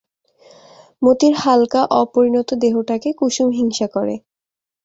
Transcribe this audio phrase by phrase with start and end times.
[1.01, 4.15] মতির হালকা অপরিণত দেহটাকে কুসুম হিংসা করে।